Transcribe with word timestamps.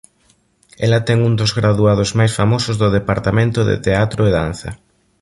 Ela 0.85 1.05
ten 1.07 1.17
un 1.27 1.33
dos 1.39 1.51
graduados 1.59 2.09
máis 2.19 2.33
famosos 2.39 2.75
do 2.81 2.87
Departamento 2.97 3.59
de 3.69 3.75
Teatro 3.85 4.21
e 4.29 4.31
Danza. 4.39 4.69